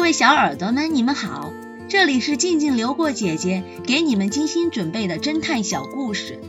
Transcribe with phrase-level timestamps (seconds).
[0.00, 1.52] 各位小耳朵们，你们好，
[1.86, 6.40] 这里是静静流过姐姐给你们精心准备的侦探小故事，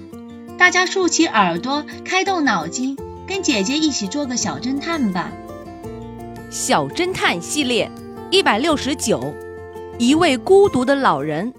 [0.58, 5.34] 大家竖起耳朵，开动脑筋，跟姐姐一起做个小侦探吧。
[6.50, 7.92] 小侦探系列
[8.32, 9.36] 一百六十九，
[10.00, 11.54] 一位孤独的老人。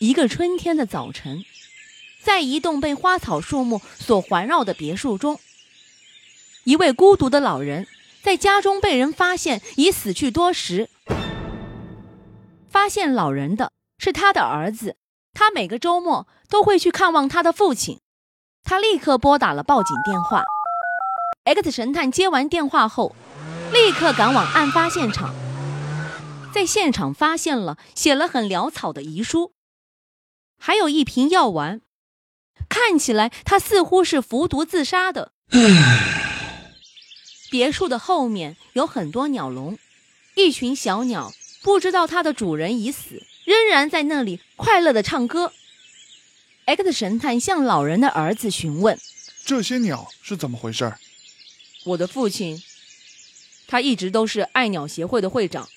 [0.00, 1.42] 一个春天的早晨，
[2.20, 5.40] 在一栋被花草树木所环绕的别墅中。
[6.66, 7.86] 一位孤独的老人
[8.24, 10.90] 在家中被人发现已死去多时。
[12.68, 14.96] 发现老人的是他的儿子，
[15.32, 18.00] 他每个周末都会去看望他的父亲。
[18.64, 20.42] 他立刻拨打了报警电话。
[21.44, 23.14] X 神探接完电话后，
[23.72, 25.32] 立刻赶往案发现场，
[26.52, 29.52] 在现场发现了写了很潦草的遗书，
[30.58, 31.80] 还有一瓶药丸，
[32.68, 35.30] 看起来他似乎是服毒自杀的。
[37.50, 39.78] 别墅的后面有很多鸟笼，
[40.34, 45.52] 一群小鸟不知道它的主人已死，仍然在那里快乐的唱歌。
[46.64, 48.98] X 神探向老人的儿子询问
[49.46, 50.94] ：“这些鸟是怎么回事？”
[51.86, 52.60] 我的父亲，
[53.68, 55.68] 他一直都是爱鸟协会的会长，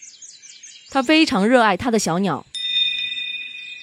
[0.89, 2.45] 他非常热爱他的小鸟。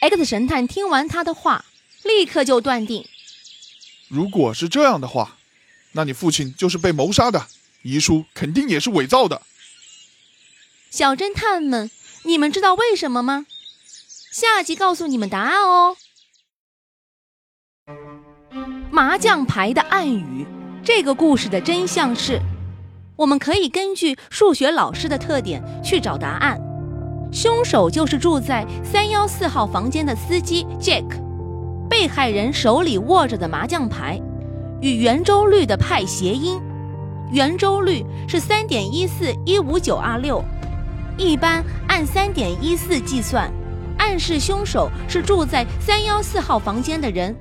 [0.01, 1.65] X 神探听完他的话，
[2.03, 3.07] 立刻就断定：
[4.09, 5.39] 如果是这样的话，
[5.93, 7.47] 那你父亲就是被谋杀的。
[7.87, 9.43] 遗书肯定也是伪造的。
[10.91, 11.89] 小侦探们，
[12.25, 13.47] 你们知道为什么吗？
[14.33, 15.97] 下集告诉你们答案哦。
[18.91, 20.45] 麻将牌的暗语，
[20.85, 22.41] 这个故事的真相是：
[23.15, 26.61] 我们可以根据数学老师的特点去找答案。
[27.33, 31.05] 凶手就是住在三幺四号房间的司机 Jack。
[31.89, 34.21] 被害人手里握着的麻将牌，
[34.81, 36.61] 与圆周率的派谐音。
[37.33, 40.43] 圆周率是三点一四一五九二六，
[41.17, 43.51] 一般按三点一四计算，
[43.99, 47.35] 暗示凶手是住在三幺四号房间的人。